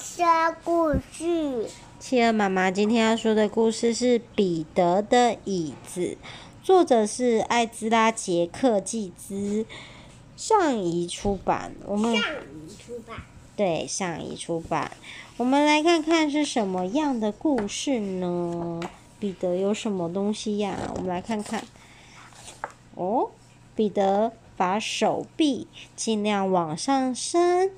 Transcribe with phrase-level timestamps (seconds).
[0.00, 1.68] 说故事。
[1.98, 6.00] 企鹅妈妈今天要说的故事是《彼得的椅子》，
[6.64, 9.66] 作者是艾兹拉·杰克季兹，
[10.38, 11.74] 上一出版。
[11.84, 13.18] 我们上一出版。
[13.54, 14.90] 对，上一出版。
[15.36, 18.80] 我们来看看是什么样的故事呢？
[19.18, 20.78] 彼得有什么东西呀？
[20.94, 21.62] 我们来看看。
[22.94, 23.30] 哦，
[23.76, 27.72] 彼得把手臂尽量往上伸。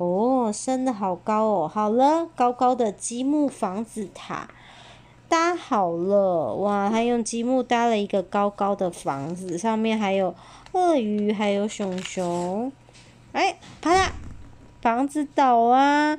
[0.00, 1.68] 哦，升得好高哦！
[1.68, 4.48] 好了，高高的积木房子塔
[5.28, 6.88] 搭好了，哇！
[6.88, 10.34] 他用积木搭了一个高高的房子，上面还有
[10.72, 12.72] 鳄鱼，还有熊熊。
[13.32, 14.12] 哎，啪啦！
[14.80, 16.18] 房子倒啊！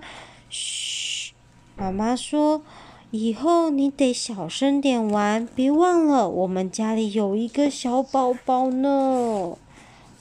[0.51, 1.33] 嘘，
[1.75, 2.61] 妈妈说，
[3.09, 9.57] 以后你得小声点玩，别忘了我们家里有一个小宝宝呢。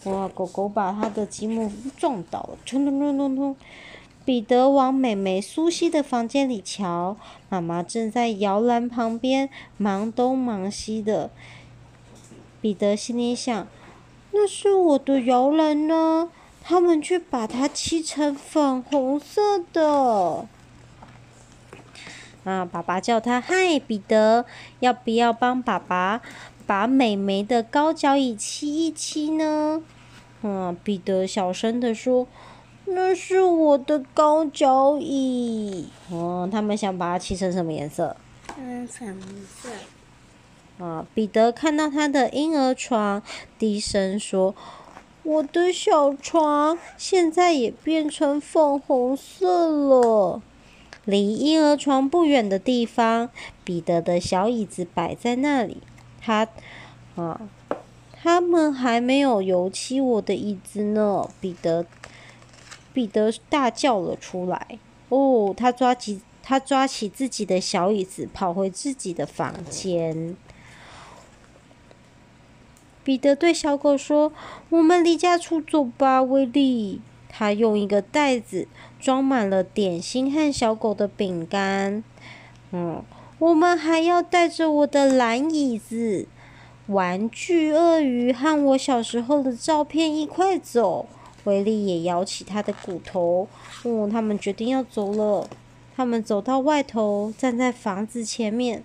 [0.05, 0.27] 哇！
[0.29, 3.57] 狗狗把他的积木撞倒了，咚咚咚咚咚。
[4.25, 7.17] 彼得往妹妹苏西的房间里瞧，
[7.49, 11.31] 妈妈正在摇篮旁边忙东忙西的。
[12.61, 13.67] 彼得心里想
[14.33, 16.31] ：“那是我的摇篮呢，
[16.63, 20.47] 他们却把它漆成粉红色的。”
[22.45, 22.65] 啊！
[22.65, 24.45] 爸爸叫他：“嗨，彼得，
[24.81, 26.23] 要不要帮爸爸？”
[26.71, 29.83] 把美眉的高脚椅漆一漆呢？
[30.43, 32.29] 嗯，彼得小声地说
[32.87, 38.17] ：“那是我的高脚椅。”哦，他们想把它漆成什么颜色？
[38.57, 40.85] 嗯，粉红色。
[40.85, 43.21] 啊，彼得看到他的婴儿床，
[43.59, 44.55] 低声说
[45.25, 50.41] ：“我的小床现在也变成粉红色了。”
[51.05, 53.31] 离婴儿床不远的地方，
[53.65, 55.79] 彼得的小椅子摆在那里。
[56.21, 56.47] 他，
[57.17, 57.41] 啊，
[58.13, 61.29] 他们还没有油漆我的椅子呢！
[61.41, 61.87] 彼得，
[62.93, 64.79] 彼得大叫了出来。
[65.09, 70.37] 哦，他抓起他抓起自己的小椅子，跑回自己的房间。
[73.03, 74.33] 彼得对小狗说
[74.69, 77.01] ：“我们离家出走吧，威利。”
[77.33, 78.69] 他用一个袋子
[79.01, 82.05] 装满了点心和小狗的饼干。
[82.73, 83.03] 嗯。
[83.41, 86.29] 我们还要带着我的蓝椅子、
[86.89, 91.09] 玩具鳄鱼和我小时候的照片一块走。
[91.45, 93.49] 威利也摇起他的骨头。
[93.85, 95.49] 哦，他们决定要走了。
[95.97, 98.85] 他们走到外头，站在房子前面。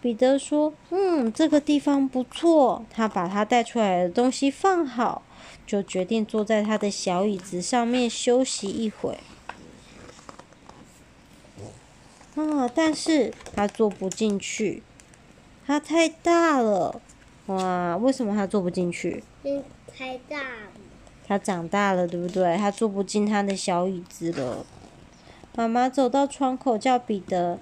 [0.00, 5.22] 彼得说：“嗯，这个地方不错。”他把他带出来的东西放好，
[5.64, 9.16] 就决定坐在他的小椅子上面休息一会。
[12.38, 12.70] 啊！
[12.74, 14.82] 但是他坐不进去，
[15.66, 17.00] 他太大了。
[17.46, 17.96] 哇！
[17.96, 19.24] 为什么他坐不进去？
[19.42, 19.64] 嗯，
[19.96, 20.70] 太大了。
[21.26, 22.56] 他长大了，对不对？
[22.56, 24.64] 他坐不进他的小椅子了。
[25.56, 27.58] 妈妈走到窗口叫彼得：“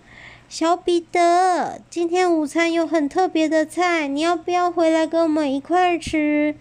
[0.49, 6.55] 小彼得，今天午餐有很特别的菜，你要不要回来跟我们一块儿吃？”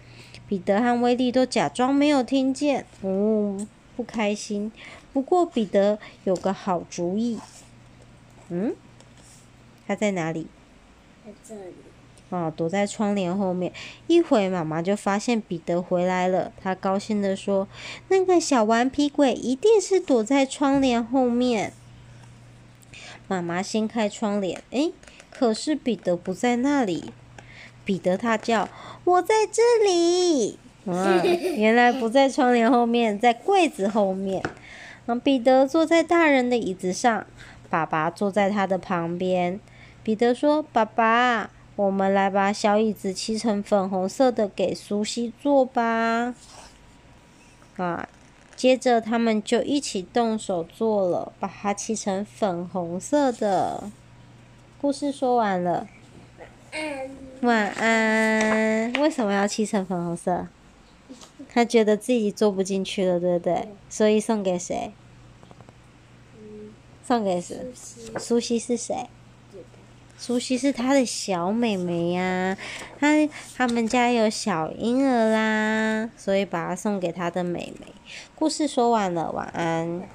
[0.48, 3.66] 彼得和威利都假装没有听见，哦，
[3.96, 4.72] 不开心。
[5.12, 7.38] 不过彼得有个好主意。
[8.48, 8.74] 嗯，
[9.86, 10.46] 他在哪里？
[11.24, 11.74] 在这里。
[12.28, 13.72] 哦，躲在窗帘后面。
[14.08, 17.68] 一会妈妈就发现彼得回来了，她高兴地说
[18.08, 21.72] ：“那个小顽皮鬼一定是躲在窗帘后面。”
[23.28, 24.92] 妈妈掀开窗帘，诶，
[25.30, 27.12] 可是彼得不在那里。
[27.84, 28.68] 彼得他叫
[29.04, 31.22] ：“我在这里！”啊，
[31.56, 34.42] 原来不在窗帘后面，在柜子后面。
[35.06, 37.24] 嗯，彼得坐在大人的椅子上。
[37.68, 39.60] 爸爸坐在他的旁边。
[40.02, 46.34] 彼得说：“爸爸，我们来把小椅子漆成粉红色的，给苏西坐吧。”
[47.76, 48.08] 啊，
[48.54, 53.90] 接着他们就一起动手做了，把它漆成粉红色的。
[54.80, 55.88] 故事说完了。
[57.42, 58.92] 晚安。
[58.94, 60.46] 为什么要漆成粉红色？
[61.48, 63.68] 他觉得自己坐不进去了，对不对？
[63.88, 64.92] 所以送给谁？
[67.06, 67.56] 送给谁？
[68.18, 69.08] 苏西是谁？
[70.18, 72.56] 苏西是他的小妹妹呀，
[72.98, 73.08] 他
[73.54, 77.86] 他们家有小婴儿啦，所以把它送给他的妹妹。
[78.34, 80.08] 故事说完了，晚安。